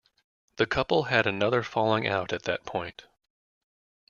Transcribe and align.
The 0.55 0.65
couple 0.65 1.03
had 1.03 1.27
another 1.27 1.61
falling 1.61 2.07
out 2.07 2.33
at 2.33 2.41
that 2.45 2.65
point. 2.65 3.05